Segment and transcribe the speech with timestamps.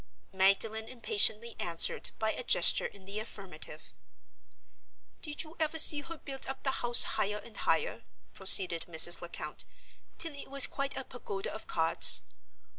[0.33, 3.93] Magdalen impatiently answered by a gesture in the affirmative.
[5.21, 8.01] "Did you ever see her build up the house higher and higher,"
[8.33, 9.21] proceeded Mrs.
[9.21, 9.63] Lecount,
[10.17, 12.23] "till it was quite a pagoda of cards?